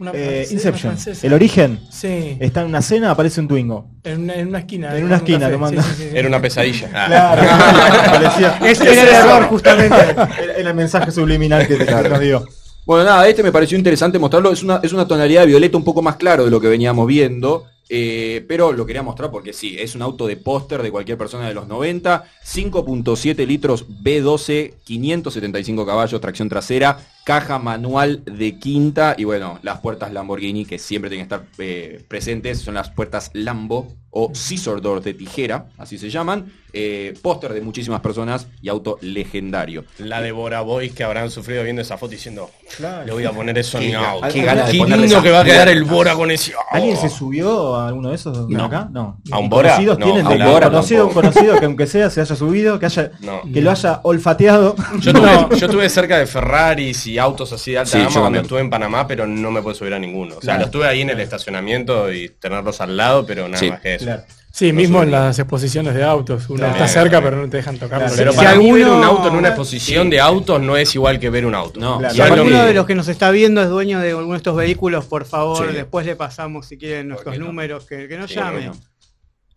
Una 0.00 0.12
eh, 0.14 0.46
Inception. 0.50 0.92
una 0.92 1.00
francesa. 1.00 1.26
El 1.26 1.32
origen. 1.34 1.78
Sí, 1.90 2.36
Está 2.40 2.62
en 2.62 2.68
una 2.68 2.80
cena, 2.82 3.10
aparece 3.10 3.40
un 3.40 3.48
Twingo. 3.48 3.86
en 4.02 4.22
una, 4.22 4.34
en 4.34 4.48
una 4.48 4.58
esquina. 4.60 4.96
En 4.96 5.04
una 5.04 5.16
un 5.16 5.20
esquina, 5.20 5.40
café. 5.40 5.52
tomando- 5.52 5.82
Sí, 5.82 5.88
sí, 5.90 5.94
sí, 6.04 6.08
sí. 6.10 6.16
Era 6.16 6.28
una 6.28 6.40
pesadilla. 6.40 6.88
Claro. 7.06 7.42
Parecía- 8.12 8.58
Ese 8.66 8.92
era 8.92 9.02
el 9.02 9.08
error, 9.08 9.42
justamente. 9.48 9.94
Era 10.00 10.28
era 10.58 10.70
el 10.70 10.74
mensaje 10.74 11.10
subliminal 11.12 11.66
que 11.68 11.76
te 11.76 12.08
nos 12.08 12.20
dio. 12.20 12.44
Bueno, 12.86 13.04
nada, 13.04 13.28
este 13.28 13.42
me 13.42 13.52
pareció 13.52 13.76
interesante 13.76 14.18
mostrarlo. 14.18 14.50
Es 14.50 14.62
una, 14.62 14.80
es 14.82 14.92
una 14.94 15.06
tonalidad 15.06 15.42
de 15.42 15.48
violeta 15.48 15.76
un 15.76 15.84
poco 15.84 16.00
más 16.02 16.16
claro 16.16 16.44
de 16.46 16.50
lo 16.50 16.60
que 16.60 16.68
veníamos 16.68 17.06
viendo. 17.06 17.66
eh, 17.92 18.44
pero 18.48 18.72
lo 18.72 18.86
quería 18.86 19.02
mostrar 19.02 19.30
porque 19.30 19.52
sí, 19.52 19.76
es 19.78 19.94
un 19.96 20.02
auto 20.02 20.26
de 20.26 20.36
póster 20.36 20.80
de 20.82 20.90
cualquier 20.90 21.18
persona 21.18 21.46
de 21.46 21.54
los 21.54 21.68
90. 21.68 22.24
5.7 22.46 23.46
litros 23.46 23.84
B12, 23.86 24.74
575 24.84 25.84
caballos, 25.86 26.20
tracción 26.20 26.48
trasera, 26.48 26.98
caja 27.24 27.58
manual 27.58 28.22
de 28.24 28.58
quinta 28.58 29.14
y 29.16 29.24
bueno, 29.24 29.58
las 29.62 29.80
puertas 29.80 30.12
Lamborghini 30.12 30.64
que 30.64 30.78
siempre 30.78 31.10
tienen 31.10 31.28
que 31.28 31.34
estar 31.34 31.48
eh, 31.58 32.02
presentes. 32.08 32.60
Son 32.60 32.74
las 32.74 32.90
puertas 32.90 33.30
Lambo 33.34 33.88
o 34.12 34.32
Scissor 34.34 34.80
Door 34.82 35.02
de 35.02 35.14
tijera, 35.14 35.66
así 35.78 35.96
se 35.98 36.10
llaman. 36.10 36.52
eh, 36.72 37.14
póster 37.20 37.52
de 37.52 37.60
muchísimas 37.62 38.00
personas 38.00 38.46
y 38.62 38.68
auto 38.68 38.96
legendario. 39.02 39.84
La 39.98 40.20
de 40.20 40.30
Bora 40.30 40.60
Boys 40.60 40.92
que 40.92 41.02
habrán 41.02 41.28
sufrido 41.28 41.64
viendo 41.64 41.82
esa 41.82 41.96
foto 41.98 42.12
diciendo, 42.12 42.48
Claro. 42.76 43.06
le 43.06 43.12
voy 43.12 43.24
a 43.24 43.32
poner 43.32 43.58
eso 43.58 43.80
en 43.80 43.96
auto. 43.96 44.28
qué 44.32 44.42
de 44.42 44.72
lindo 44.72 45.04
esa 45.04 45.20
que 45.22 45.30
va 45.32 45.40
a 45.40 45.44
quedar 45.44 45.68
el 45.68 45.82
Bora 45.82 46.14
con 46.14 46.30
ese. 46.30 46.52
¿Alguien 46.70 46.96
se 46.96 47.08
subió 47.08 47.74
a 47.74 47.88
alguno 47.88 48.10
de 48.10 48.14
esos 48.14 48.46
de 48.48 48.54
No. 48.54 48.66
acá? 48.66 48.88
No. 48.92 49.20
¿A 49.32 49.38
un 49.40 49.46
¿Y 49.46 49.48
Bora? 49.48 49.70
conocidos 49.70 49.98
No, 49.98 50.04
tienen 50.06 50.26
a 50.26 50.30
de 50.30 50.36
un 50.44 50.52
Bora 50.52 50.70
conocido, 50.70 51.06
un 51.08 51.12
conocido 51.12 51.58
que 51.58 51.64
aunque 51.66 51.86
sea 51.88 52.08
se 52.08 52.20
haya 52.20 52.36
subido, 52.36 52.78
que 52.78 52.86
haya 52.86 53.10
No. 53.20 53.42
que 53.52 53.60
lo 53.60 53.72
haya 53.72 53.98
olfateado. 54.04 54.76
Yo 55.00 55.12
tuve, 55.12 55.28
yo 55.58 55.68
tuve 55.68 55.88
cerca 55.88 56.18
de 56.18 56.26
Ferraris 56.26 57.04
sí, 57.12 57.18
autos 57.18 57.52
así 57.52 57.72
de 57.72 57.78
alta 57.78 57.90
Sí, 57.92 57.98
gama 57.98 58.10
cuando 58.10 58.24
también. 58.26 58.44
estuve 58.44 58.60
en 58.60 58.70
Panamá, 58.70 59.06
pero 59.06 59.26
no 59.26 59.50
me 59.50 59.62
puedo 59.62 59.74
subir 59.74 59.94
a 59.94 59.98
ninguno. 59.98 60.36
O 60.36 60.40
sea, 60.40 60.54
Claro. 60.54 60.58
lo 60.60 60.64
estuve 60.66 60.86
ahí 60.86 61.00
en 61.02 61.10
el 61.10 61.20
estacionamiento 61.20 62.12
y 62.12 62.28
tenerlos 62.28 62.80
al 62.80 62.96
lado, 62.96 63.24
pero 63.26 63.46
nada 63.48 63.58
Sí, 63.58 63.70
más 63.70 63.80
que 63.80 63.94
eso. 63.94 64.04
Claro. 64.04 64.22
Sí, 64.52 64.72
No 64.72 64.78
mismo 64.78 64.98
en 64.98 65.10
subiría. 65.10 65.20
las 65.26 65.38
exposiciones 65.38 65.94
de 65.94 66.02
autos. 66.02 66.50
Uno 66.50 66.66
está 66.66 66.88
cerca, 66.88 67.22
pero 67.22 67.36
no 67.36 67.48
te 67.48 67.58
dejan. 67.58 67.76
Claro. 67.76 68.06
Pero 68.16 68.32
Si 68.32 68.36
para 68.36 68.56
mí 68.56 68.72
ver 68.72 68.82
alguno- 68.82 68.98
un 68.98 69.04
auto 69.04 69.28
en 69.28 69.36
una 69.36 69.48
exposición 69.48 70.10
de 70.10 70.18
autos 70.20 70.60
no 70.60 70.76
es 70.76 70.92
igual 70.96 71.20
que 71.20 71.30
ver 71.30 71.46
un 71.46 71.54
auto. 71.54 71.78
No, 71.78 71.98
Claro. 71.98 72.14
Si 72.14 72.20
alguno 72.20 72.64
de 72.64 72.74
los 72.74 72.84
que 72.84 72.96
nos 72.96 73.06
está 73.06 73.30
viendo 73.30 73.62
es 73.62 73.68
dueño 73.68 74.00
de 74.00 74.10
alguno 74.10 74.32
de 74.32 74.36
estos 74.38 74.56
vehículos, 74.56 75.04
por 75.04 75.24
favor, 75.24 75.68
Sí. 75.68 75.74
después 75.74 76.04
le 76.04 76.16
pasamos 76.16 76.66
si 76.66 76.76
quieren 76.78 77.08
nuestros 77.08 77.38
no? 77.38 77.46
números, 77.46 77.84
que, 77.86 78.08
que 78.08 78.18
nos 78.18 78.28
Sí, 78.28 78.36
llame. 78.36 78.72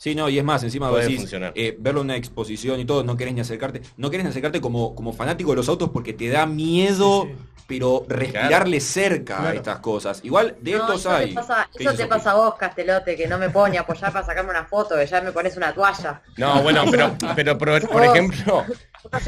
Sí, 0.04 0.16
no, 0.16 0.28
y 0.28 0.38
es 0.38 0.44
más, 0.44 0.62
encima 0.64 0.90
Puede 0.90 1.04
vos 1.04 1.08
decís, 1.08 1.22
funcionar. 1.22 1.54
eh, 1.56 1.78
verlo 1.80 2.02
en 2.02 2.08
una 2.08 2.18
exposición 2.18 2.78
y 2.78 2.84
todo, 2.84 3.06
no 3.06 3.16
querés 3.16 3.34
ni 3.34 3.40
acercarte, 3.40 3.82
no 3.96 4.10
querés 4.10 4.26
ni 4.26 4.32
acercarte 4.32 4.60
como, 4.60 4.94
como 4.96 5.14
fanático 5.14 5.52
de 5.52 5.56
los 5.56 5.70
autos 5.70 5.92
porque 5.92 6.12
te 6.12 6.28
da 6.28 6.46
miedo, 6.46 7.24
Sí, 7.24 7.30
sí. 7.30 7.36
pero 7.68 8.06
respirarle 8.10 8.82
cerca 8.82 9.48
a 9.48 9.54
estas 9.54 9.80
cosas. 9.80 10.20
Igual 10.26 10.58
de 10.60 10.72
No, 10.74 10.80
estos 10.80 11.00
eso 11.00 11.10
hay. 11.12 11.30
te 11.30 11.36
pasa, 11.36 11.70
¿Qué 11.72 11.84
eso 11.84 11.92
dices, 11.92 12.06
te 12.06 12.10
pasa 12.10 12.32
a 12.32 12.36
vos, 12.36 12.56
Castelote, 12.56 13.16
que 13.16 13.28
no 13.28 13.38
me 13.38 13.50
pone 13.50 13.78
a 13.78 13.82
apoyar 13.82 14.12
para 14.12 14.26
sacarme 14.26 14.50
una 14.50 14.66
foto, 14.66 14.96
que 14.98 15.06
ya 15.08 15.22
me 15.22 15.32
pones 15.32 15.56
una 15.56 15.74
toalla. 15.74 16.22
No, 16.36 16.62
bueno, 16.62 16.84
pero, 16.92 17.16
pero 17.34 17.58
por, 17.58 18.04
ejemplo, 18.04 18.66
No. 19.12 19.20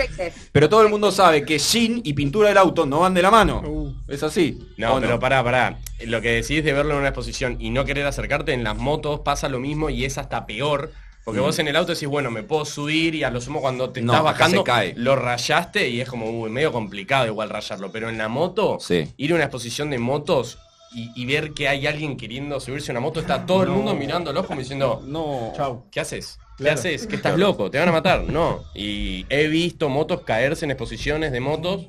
Pero 0.51 0.69
todo 0.69 0.81
el 0.81 0.89
mundo 0.89 1.11
sabe 1.11 1.43
que 1.45 1.57
jean 1.59 2.01
y 2.03 2.13
pintura 2.13 2.49
del 2.49 2.57
auto 2.57 2.85
no 2.85 3.01
van 3.01 3.13
de 3.13 3.21
la 3.21 3.31
mano. 3.31 3.93
Es 4.07 4.23
así. 4.23 4.59
no, 4.77 4.95
¿o 4.95 5.01
pero 5.01 5.19
pará, 5.19 5.43
pará. 5.43 5.79
Lo 6.05 6.21
que 6.21 6.31
decís 6.31 6.63
de 6.63 6.73
verlo 6.73 6.93
en 6.93 6.99
una 6.99 7.09
exposición 7.09 7.57
y 7.59 7.69
no 7.69 7.85
querer 7.85 8.05
acercarte 8.05 8.53
en 8.53 8.63
las 8.63 8.75
motos 8.77 9.21
pasa 9.21 9.49
lo 9.49 9.59
mismo 9.59 9.89
y 9.89 10.05
es 10.05 10.17
hasta 10.17 10.45
peor. 10.45 10.91
Porque 11.23 11.39
Mm. 11.39 11.43
vos 11.43 11.57
en 11.59 11.67
el 11.67 11.75
auto 11.75 11.93
decís, 11.93 12.07
bueno, 12.07 12.29
me 12.29 12.43
puedo 12.43 12.65
subir 12.65 13.15
y 13.15 13.23
a 13.23 13.31
lo 13.31 13.41
sumo 13.41 13.59
cuando 13.59 13.89
te 13.89 13.99
No, 14.01 14.13
estás 14.13 14.23
bajando 14.23 14.63
cae. 14.63 14.93
lo 14.95 15.15
rayaste 15.15 15.89
y 15.89 15.99
es 15.99 16.07
como 16.07 16.29
uy, 16.29 16.51
medio 16.51 16.71
complicado 16.71 17.25
igual 17.25 17.49
rayarlo. 17.49 17.91
Pero 17.91 18.09
en 18.09 18.17
la 18.19 18.27
moto, 18.27 18.77
Sí. 18.79 19.11
ir 19.17 19.31
a 19.31 19.35
una 19.35 19.45
exposición 19.45 19.89
de 19.89 19.97
motos 19.97 20.59
y, 20.93 21.11
y 21.19 21.25
ver 21.25 21.53
que 21.53 21.67
hay 21.67 21.87
alguien 21.87 22.15
queriendo 22.15 22.59
subirse 22.59 22.91
a 22.91 22.93
una 22.93 22.99
moto, 23.01 23.19
está 23.19 23.43
todo 23.45 23.63
el 23.63 23.69
mundo 23.69 23.95
mirándolo 23.95 24.45
como 24.45 24.59
diciendo, 24.59 25.01
No. 25.05 25.51
Chau. 25.55 25.85
¿Qué 25.91 25.99
haces? 25.99 26.37
¿Qué 26.57 26.63
Claro. 26.63 26.79
haces? 26.79 27.07
¿Que 27.07 27.15
estás 27.17 27.37
loco? 27.37 27.69
¿Te 27.69 27.77
van 27.79 27.89
a 27.89 27.91
matar? 27.91 28.23
No. 28.23 28.63
Y 28.73 29.25
he 29.29 29.47
visto 29.47 29.89
motos 29.89 30.21
caerse 30.21 30.65
en 30.65 30.71
exposiciones 30.71 31.31
de 31.31 31.39
motos 31.41 31.87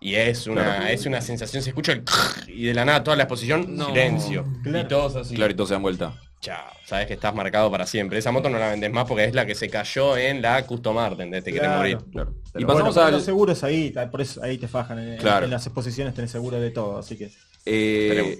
y 0.00 0.14
es 0.16 0.46
una, 0.46 0.90
es 0.90 1.06
una 1.06 1.20
sensación, 1.20 1.62
se 1.62 1.70
escucha 1.70 1.92
el 1.92 2.02
y 2.48 2.64
de 2.66 2.74
la 2.74 2.84
nada 2.84 3.02
toda 3.04 3.16
la 3.16 3.24
exposición, 3.24 3.78
silencio. 3.86 4.44
Claro. 4.62 4.80
Y 4.80 4.88
todos 4.88 5.16
así. 5.16 5.34
Claro, 5.34 5.52
y 5.52 5.54
todo 5.56 5.66
se 5.66 5.74
dan 5.74 5.82
vuelta. 5.82 6.14
Chao. 6.40 6.62
Sabes 6.84 7.06
que 7.06 7.14
estás 7.14 7.34
marcado 7.34 7.70
para 7.70 7.86
siempre. 7.86 8.18
Esa 8.18 8.30
moto 8.30 8.50
no 8.50 8.58
la 8.58 8.68
vendes 8.68 8.92
más 8.92 9.06
porque 9.06 9.24
es 9.24 9.34
la 9.34 9.46
que 9.46 9.54
se 9.54 9.70
cayó 9.70 10.16
en 10.18 10.42
la 10.42 10.64
Custom 10.66 10.98
Art, 10.98 11.12
¿entendés? 11.12 11.42
Te 11.44 11.52
Claro. 11.52 11.76
morir. 11.78 11.98
Claro. 12.12 12.34
Y 12.54 12.64
pasamos 12.66 12.94
bueno, 12.94 13.06
al. 13.06 13.12
los 13.14 13.24
seguros 13.24 13.64
ahí, 13.64 13.94
por 14.10 14.20
eso 14.20 14.42
ahí 14.42 14.58
te 14.58 14.68
fajan. 14.68 14.98
En, 14.98 15.16
Claro. 15.18 15.46
en 15.46 15.50
las 15.50 15.64
exposiciones 15.66 16.12
tenés 16.14 16.30
seguro 16.30 16.60
de 16.60 16.70
todo, 16.70 16.98
así 16.98 17.16
que 17.16 17.30
eh. 17.66 18.38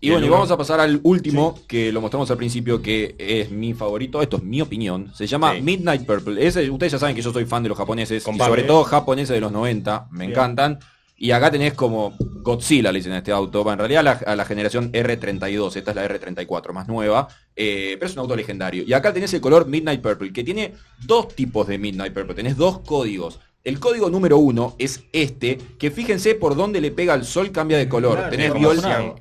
Y 0.00 0.10
bueno, 0.10 0.26
y 0.26 0.28
vamos 0.28 0.50
a 0.50 0.56
pasar 0.56 0.80
al 0.80 1.00
último, 1.02 1.58
que 1.68 1.92
lo 1.92 2.00
mostramos 2.00 2.30
al 2.30 2.36
principio, 2.36 2.82
que 2.82 3.14
es 3.18 3.50
mi 3.50 3.74
favorito, 3.74 4.20
esto 4.22 4.38
es 4.38 4.42
mi 4.42 4.60
opinión, 4.60 5.12
se 5.14 5.26
llama 5.26 5.54
Sí. 5.54 5.62
Midnight 5.62 6.04
Purple. 6.06 6.44
Ese, 6.46 6.68
ustedes 6.70 6.92
ya 6.92 6.98
saben 6.98 7.14
que 7.14 7.22
yo 7.22 7.32
soy 7.32 7.44
fan 7.44 7.62
de 7.62 7.68
los 7.68 7.78
japoneses, 7.78 8.26
y 8.26 8.38
sobre 8.38 8.64
todo 8.64 8.84
japoneses 8.84 9.34
de 9.34 9.40
los 9.40 9.52
90, 9.52 10.08
me 10.10 10.18
Bien. 10.20 10.30
encantan. 10.30 10.78
Y 11.16 11.30
acá 11.30 11.52
tenés 11.52 11.74
como 11.74 12.14
Godzilla, 12.18 12.90
le 12.90 12.98
dicen 12.98 13.12
a 13.12 13.18
este 13.18 13.30
auto, 13.30 13.62
Va, 13.62 13.74
en 13.74 13.78
realidad 13.78 14.00
a 14.00 14.02
la, 14.02 14.32
a 14.32 14.34
la 14.34 14.44
generación 14.44 14.90
R32, 14.90 15.76
esta 15.76 15.90
es 15.92 15.96
la 15.96 16.08
R34 16.08 16.72
más 16.72 16.88
nueva, 16.88 17.28
eh, 17.54 17.96
pero 17.96 18.10
es 18.10 18.16
un 18.16 18.20
auto 18.20 18.34
legendario. 18.34 18.82
Y 18.84 18.92
acá 18.92 19.12
tenés 19.12 19.32
el 19.32 19.40
color 19.40 19.68
Midnight 19.68 20.02
Purple, 20.02 20.32
que 20.32 20.42
tiene 20.42 20.74
dos 21.06 21.28
tipos 21.28 21.68
de 21.68 21.78
Midnight 21.78 22.12
Purple, 22.12 22.34
tenés 22.34 22.56
dos 22.56 22.80
códigos. 22.80 23.38
El 23.64 23.78
código 23.78 24.10
número 24.10 24.38
uno 24.38 24.74
es 24.78 25.04
este, 25.12 25.58
que 25.78 25.92
fíjense 25.92 26.34
por 26.34 26.56
dónde 26.56 26.80
le 26.80 26.90
pega 26.90 27.14
el 27.14 27.24
sol 27.24 27.52
cambia 27.52 27.78
de 27.78 27.88
color. 27.88 28.14
Claro, 28.14 28.30
tenés 28.30 28.52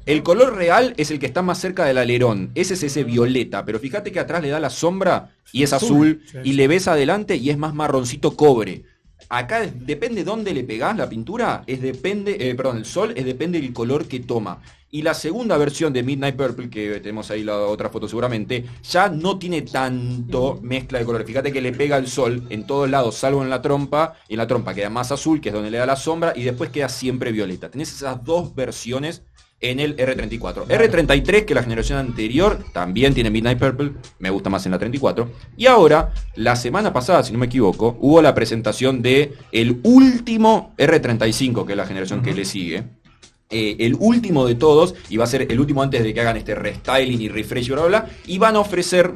el 0.07 0.23
color 0.23 0.55
real 0.55 0.95
es 0.97 1.11
el 1.11 1.19
que 1.19 1.27
está 1.27 1.43
más 1.43 1.59
cerca 1.59 1.85
del 1.85 1.99
alerón. 1.99 2.49
Ese 2.55 2.73
es 2.73 2.81
ese 2.81 3.03
violeta. 3.03 3.65
Pero 3.65 3.77
fíjate 3.77 4.11
que 4.11 4.19
atrás 4.19 4.41
le 4.41 4.49
da 4.49 4.59
la 4.59 4.71
sombra 4.71 5.29
y 5.51 5.61
es 5.61 5.73
azul. 5.73 6.23
Sí. 6.31 6.39
Y 6.43 6.53
le 6.53 6.67
ves 6.67 6.87
adelante 6.87 7.35
y 7.35 7.51
es 7.51 7.57
más 7.59 7.75
marroncito 7.75 8.35
cobre. 8.35 8.83
Acá 9.33 9.61
depende 9.61 10.25
dónde 10.25 10.53
le 10.53 10.65
pegás 10.65 10.97
la 10.97 11.07
pintura, 11.07 11.63
es 11.65 11.81
depende, 11.81 12.35
eh, 12.37 12.53
perdón, 12.53 12.75
el 12.75 12.83
sol 12.83 13.13
es 13.15 13.23
depende 13.23 13.61
del 13.61 13.71
color 13.71 14.05
que 14.05 14.19
toma. 14.19 14.61
Y 14.89 15.03
la 15.03 15.13
segunda 15.13 15.55
versión 15.55 15.93
de 15.93 16.03
Midnight 16.03 16.35
Purple, 16.35 16.69
que 16.69 16.99
tenemos 16.99 17.31
ahí 17.31 17.45
la 17.45 17.57
otra 17.59 17.87
foto 17.87 18.09
seguramente, 18.09 18.65
ya 18.83 19.07
no 19.07 19.39
tiene 19.39 19.61
tanto 19.61 20.59
mezcla 20.61 20.99
de 20.99 21.05
colores. 21.05 21.25
Fíjate 21.25 21.53
que 21.53 21.61
le 21.61 21.71
pega 21.71 21.95
el 21.95 22.07
sol 22.07 22.45
en 22.49 22.67
todos 22.67 22.89
lados, 22.89 23.15
salvo 23.15 23.41
en 23.41 23.49
la 23.49 23.61
trompa, 23.61 24.17
y 24.27 24.33
en 24.33 24.39
la 24.39 24.47
trompa 24.47 24.73
queda 24.73 24.89
más 24.89 25.13
azul, 25.13 25.39
que 25.39 25.47
es 25.47 25.55
donde 25.55 25.71
le 25.71 25.77
da 25.77 25.85
la 25.85 25.95
sombra, 25.95 26.33
y 26.35 26.43
después 26.43 26.69
queda 26.69 26.89
siempre 26.89 27.31
violeta. 27.31 27.71
Tenés 27.71 27.93
esas 27.93 28.21
dos 28.25 28.53
versiones 28.53 29.23
en 29.61 29.79
el 29.79 29.95
R34. 29.95 30.65
R33, 30.65 31.45
que 31.45 31.53
la 31.53 31.63
generación 31.63 31.99
anterior 31.99 32.59
también 32.73 33.13
tiene 33.13 33.29
Midnight 33.29 33.59
Purple, 33.59 33.93
me 34.19 34.31
gusta 34.31 34.49
más 34.49 34.65
en 34.65 34.71
la 34.71 34.79
34. 34.79 35.29
Y 35.55 35.67
ahora, 35.67 36.11
la 36.35 36.55
semana 36.55 36.91
pasada, 36.91 37.23
si 37.23 37.31
no 37.31 37.39
me 37.39 37.45
equivoco, 37.45 37.97
hubo 38.01 38.21
la 38.21 38.33
presentación 38.33 39.01
de 39.01 39.33
el 39.51 39.79
último 39.83 40.73
R35, 40.77 41.65
que 41.65 41.73
es 41.73 41.77
la 41.77 41.85
generación 41.85 42.21
que 42.23 42.33
le 42.33 42.43
sigue. 42.43 42.83
Eh, 43.51 43.75
el 43.79 43.95
último 43.99 44.47
de 44.47 44.55
todos, 44.55 44.95
y 45.09 45.17
va 45.17 45.25
a 45.25 45.27
ser 45.27 45.51
el 45.51 45.59
último 45.59 45.83
antes 45.83 46.03
de 46.03 46.13
que 46.13 46.21
hagan 46.21 46.37
este 46.37 46.55
restyling 46.55 47.21
y 47.21 47.29
refresh 47.29 47.67
y 47.67 47.71
bla, 47.71 47.81
bla, 47.81 47.87
bla, 47.87 48.09
y 48.25 48.37
van 48.37 48.55
a 48.55 48.59
ofrecer 48.59 49.13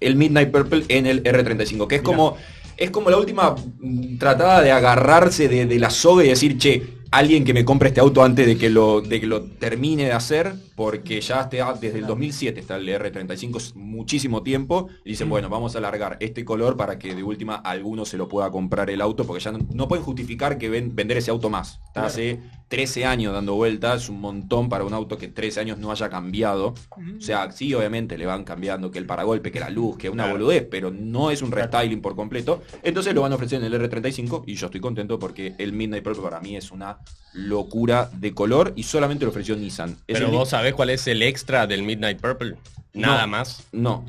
el 0.00 0.16
Midnight 0.16 0.50
Purple 0.50 0.84
en 0.88 1.06
el 1.06 1.22
R35, 1.22 1.86
que 1.86 1.96
es 1.96 2.02
como, 2.02 2.36
es 2.76 2.90
como 2.90 3.08
la 3.08 3.16
última 3.16 3.54
mm, 3.78 4.18
tratada 4.18 4.62
de 4.62 4.72
agarrarse 4.72 5.48
de, 5.48 5.66
de 5.66 5.78
la 5.78 5.90
soga 5.90 6.24
y 6.24 6.28
decir, 6.28 6.58
che, 6.58 6.97
alguien 7.10 7.44
que 7.44 7.54
me 7.54 7.64
compre 7.64 7.88
este 7.88 8.00
auto 8.00 8.22
antes 8.22 8.46
de 8.46 8.56
que 8.58 8.70
lo, 8.70 9.00
de 9.00 9.20
que 9.20 9.26
lo 9.26 9.42
termine 9.42 10.04
de 10.04 10.12
hacer, 10.12 10.54
porque 10.76 11.20
ya 11.20 11.40
está, 11.42 11.72
desde 11.74 11.98
el 11.98 12.06
2007 12.06 12.60
está 12.60 12.76
el 12.76 12.88
R35, 12.88 13.56
es 13.56 13.74
muchísimo 13.76 14.42
tiempo, 14.42 14.88
y 15.04 15.10
dicen, 15.10 15.28
bueno, 15.28 15.48
vamos 15.48 15.74
a 15.74 15.78
alargar 15.78 16.16
este 16.20 16.44
color 16.44 16.76
para 16.76 16.98
que 16.98 17.14
de 17.14 17.22
última 17.22 17.56
alguno 17.56 18.04
se 18.04 18.16
lo 18.16 18.28
pueda 18.28 18.50
comprar 18.50 18.90
el 18.90 19.00
auto, 19.00 19.24
porque 19.26 19.42
ya 19.42 19.52
no, 19.52 19.58
no 19.72 19.88
pueden 19.88 20.04
justificar 20.04 20.58
que 20.58 20.68
ven- 20.68 20.94
vender 20.94 21.16
ese 21.18 21.30
auto 21.30 21.48
más. 21.50 21.80
Está 21.86 22.06
hace 22.06 22.40
13 22.68 23.06
años 23.06 23.32
dando 23.32 23.54
vueltas, 23.54 24.08
un 24.10 24.20
montón 24.20 24.68
para 24.68 24.84
un 24.84 24.92
auto 24.92 25.16
que 25.16 25.28
13 25.28 25.60
años 25.60 25.78
no 25.78 25.90
haya 25.90 26.10
cambiado. 26.10 26.74
O 26.90 27.20
sea, 27.20 27.50
sí, 27.50 27.72
obviamente 27.74 28.18
le 28.18 28.26
van 28.26 28.44
cambiando 28.44 28.90
que 28.90 28.98
el 28.98 29.06
paragolpe, 29.06 29.50
que 29.50 29.58
la 29.60 29.70
luz, 29.70 29.96
que 29.96 30.10
una 30.10 30.24
Claro. 30.24 30.38
boludez, 30.38 30.66
pero 30.70 30.90
no 30.90 31.30
es 31.30 31.40
un 31.42 31.50
restyling 31.50 32.02
por 32.02 32.14
completo. 32.14 32.62
Entonces 32.82 33.14
lo 33.14 33.22
van 33.22 33.32
a 33.32 33.36
ofrecer 33.36 33.62
en 33.62 33.72
el 33.72 33.80
R35 33.90 34.44
y 34.46 34.54
yo 34.54 34.66
estoy 34.66 34.80
contento 34.82 35.18
porque 35.18 35.54
el 35.58 35.72
Midnight 35.72 36.04
Purple 36.04 36.22
para 36.22 36.40
mí 36.40 36.56
es 36.56 36.70
una 36.70 36.97
locura 37.32 38.10
de 38.12 38.34
color 38.34 38.72
y 38.76 38.82
solamente 38.84 39.24
lo 39.24 39.30
ofreció 39.30 39.54
Nissan. 39.56 39.90
Es 40.06 40.18
Pero 40.18 40.30
vos 40.30 40.48
sabés 40.50 40.74
cuál 40.74 40.90
es 40.90 41.06
el 41.06 41.22
extra 41.22 41.66
del 41.66 41.82
Midnight 41.82 42.20
Purple. 42.20 42.56
Nada 42.94 43.22
No. 43.22 43.28
más. 43.28 43.62
No. 43.72 44.04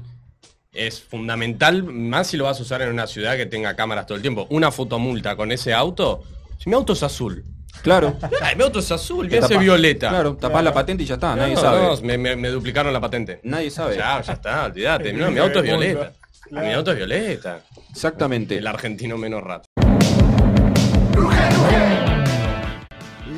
Es 0.71 1.01
fundamental, 1.01 1.83
más 1.83 2.27
si 2.27 2.37
lo 2.37 2.45
vas 2.45 2.59
a 2.59 2.63
usar 2.63 2.81
en 2.81 2.89
una 2.89 3.07
ciudad 3.07 3.35
que 3.37 3.45
tenga 3.45 3.75
cámaras 3.75 4.05
todo 4.05 4.15
el 4.15 4.21
tiempo. 4.21 4.47
Una 4.49 4.71
fotomulta 4.71 5.35
con 5.35 5.51
ese 5.51 5.73
auto. 5.73 6.23
Si 6.57 6.69
mi 6.69 6.75
auto 6.75 6.93
es 6.93 7.03
azul. 7.03 7.43
Claro. 7.81 8.17
Ay, 8.41 8.55
mi 8.55 8.63
auto 8.63 8.79
es 8.79 8.91
azul, 8.91 9.27
ese 9.27 9.39
tapás- 9.41 9.59
violeta. 9.59 10.09
Claro, 10.09 10.35
tapás 10.35 10.63
la 10.63 10.73
patente 10.73 11.03
y 11.03 11.05
ya 11.05 11.15
está, 11.15 11.35
nadie 11.35 11.55
no, 11.55 11.61
sabe. 11.61 11.81
no, 11.81 11.97
me, 12.01 12.17
me- 12.17 12.35
me 12.35 12.49
duplicaron 12.49 12.91
la 12.93 12.99
patente. 13.01 13.39
Nadie 13.43 13.69
sabe. 13.69 13.95
Ya, 13.95 14.21
ya 14.21 14.33
está, 14.33 14.65
olvídate. 14.65 15.13
No, 15.13 15.29
mi 15.31 15.39
auto 15.39 15.59
es 15.59 15.65
violeta. 15.65 16.13
Mi 16.51 16.71
auto 16.73 16.91
es 16.91 16.97
violeta. 16.97 17.61
Exactamente. 17.91 18.57
El 18.57 18.65
argentino 18.67 19.17
menos 19.17 19.43
rato. 19.43 19.69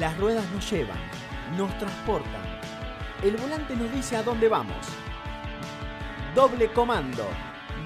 Las 0.02 0.18
ruedas 0.18 0.44
nos 0.52 0.68
llevan, 0.72 0.98
nos 1.56 1.78
transportan. 1.78 2.42
El 3.22 3.38
volante 3.38 3.76
nos 3.76 3.92
dice 3.92 4.18
a 4.18 4.24
dónde 4.24 4.50
vamos. 4.50 4.88
Doble 6.34 6.74
comando. 6.74 7.24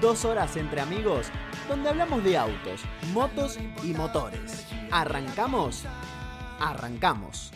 Dos 0.00 0.24
horas 0.24 0.56
entre 0.56 0.80
amigos 0.80 1.26
donde 1.68 1.90
hablamos 1.90 2.24
de 2.24 2.38
autos, 2.38 2.80
motos 3.12 3.58
y 3.82 3.92
motores. 3.92 4.66
¿Arrancamos? 4.90 5.84
Arrancamos. 6.58 7.52